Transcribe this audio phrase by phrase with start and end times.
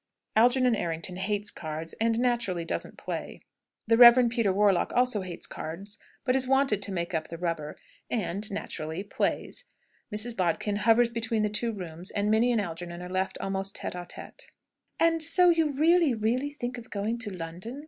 [0.35, 3.39] Algernon Errington hates cards, and naturally doesn't play.
[3.85, 4.29] The Rev.
[4.31, 7.77] Peter Warlock also hates cards, but is wanted to make up the rubber,
[8.09, 9.63] and naturally plays.
[10.11, 10.35] Mrs.
[10.35, 14.09] Bodkin hovers between the two rooms, and Minnie and Algernon are left almost tête à
[14.09, 14.47] tête.
[14.99, 17.79] "And so you really, really think of going to London?"